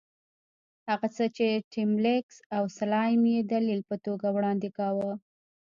هغه 0.89 1.07
څه 1.15 1.25
چې 1.37 1.47
ټیلمکس 1.73 2.35
او 2.55 2.63
سلایم 2.77 3.23
یې 3.33 3.39
دلیل 3.53 3.79
په 3.89 3.95
توګه 4.05 4.27
وړاندې 4.31 4.69
کاوه. 4.77 5.11